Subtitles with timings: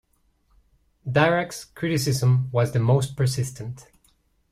[1.07, 3.85] Dirac's criticism was the most persistent.